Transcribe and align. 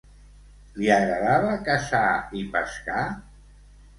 Li 0.77 0.87
agradava 0.93 1.51
caçar 1.67 2.01
i 2.39 2.43
pescar? 2.55 3.03